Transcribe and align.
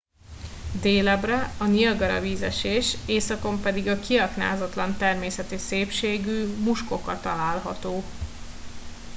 délebbre 0.81 1.53
a 1.59 1.65
niagara 1.65 2.19
vízesés 2.19 2.95
északon 3.07 3.61
pedig 3.61 3.87
a 3.87 3.99
kiaknázatlan 3.99 4.97
természeti 4.97 5.57
szépségű 5.57 6.45
muskoka 6.63 7.19
található 7.19 8.03